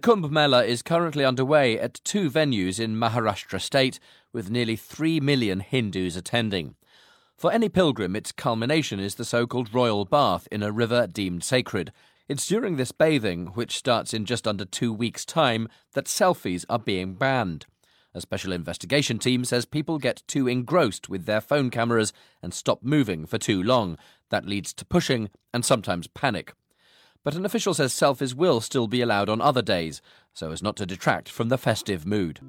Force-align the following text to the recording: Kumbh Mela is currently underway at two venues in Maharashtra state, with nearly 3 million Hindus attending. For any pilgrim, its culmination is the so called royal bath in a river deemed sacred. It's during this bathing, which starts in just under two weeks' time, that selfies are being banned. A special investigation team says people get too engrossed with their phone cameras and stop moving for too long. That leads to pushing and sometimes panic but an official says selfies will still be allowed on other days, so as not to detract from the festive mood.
Kumbh 0.00 0.30
Mela 0.30 0.64
is 0.64 0.80
currently 0.80 1.26
underway 1.26 1.78
at 1.78 2.00
two 2.04 2.30
venues 2.30 2.80
in 2.80 2.96
Maharashtra 2.96 3.60
state, 3.60 4.00
with 4.32 4.50
nearly 4.50 4.74
3 4.74 5.20
million 5.20 5.60
Hindus 5.60 6.16
attending. 6.16 6.74
For 7.36 7.52
any 7.52 7.68
pilgrim, 7.68 8.16
its 8.16 8.32
culmination 8.32 8.98
is 8.98 9.16
the 9.16 9.26
so 9.26 9.46
called 9.46 9.74
royal 9.74 10.06
bath 10.06 10.48
in 10.50 10.62
a 10.62 10.72
river 10.72 11.06
deemed 11.06 11.44
sacred. 11.44 11.92
It's 12.28 12.46
during 12.46 12.76
this 12.76 12.92
bathing, 12.92 13.48
which 13.48 13.76
starts 13.76 14.14
in 14.14 14.24
just 14.24 14.48
under 14.48 14.64
two 14.64 14.90
weeks' 14.90 15.26
time, 15.26 15.68
that 15.92 16.06
selfies 16.06 16.64
are 16.70 16.78
being 16.78 17.12
banned. 17.14 17.66
A 18.14 18.22
special 18.22 18.52
investigation 18.52 19.18
team 19.18 19.44
says 19.44 19.66
people 19.66 19.98
get 19.98 20.22
too 20.26 20.48
engrossed 20.48 21.10
with 21.10 21.26
their 21.26 21.42
phone 21.42 21.68
cameras 21.68 22.14
and 22.42 22.54
stop 22.54 22.82
moving 22.82 23.26
for 23.26 23.36
too 23.36 23.62
long. 23.62 23.98
That 24.30 24.46
leads 24.46 24.72
to 24.74 24.86
pushing 24.86 25.28
and 25.52 25.62
sometimes 25.62 26.06
panic 26.06 26.54
but 27.24 27.34
an 27.34 27.44
official 27.44 27.74
says 27.74 27.92
selfies 27.92 28.34
will 28.34 28.60
still 28.60 28.86
be 28.86 29.00
allowed 29.00 29.28
on 29.28 29.40
other 29.40 29.62
days, 29.62 30.00
so 30.32 30.50
as 30.50 30.62
not 30.62 30.76
to 30.76 30.86
detract 30.86 31.28
from 31.28 31.48
the 31.48 31.58
festive 31.58 32.06
mood. 32.06 32.40